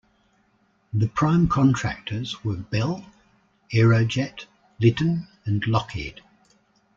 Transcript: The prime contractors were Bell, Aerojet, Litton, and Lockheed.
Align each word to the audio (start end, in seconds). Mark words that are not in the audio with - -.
The 0.95 1.07
prime 1.09 1.47
contractors 1.47 2.43
were 2.43 2.55
Bell, 2.55 3.05
Aerojet, 3.71 4.47
Litton, 4.79 5.27
and 5.45 5.61
Lockheed. 5.67 6.21